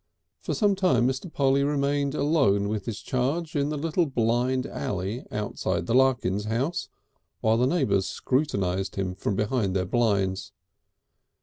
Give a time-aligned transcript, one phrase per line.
[0.39, 1.31] For some time Mr.
[1.31, 6.89] Polly remained alone with his charge in the little blind alley outside the Larkins' house,
[7.41, 10.53] while the neighbours scrutinised him from behind their blinds.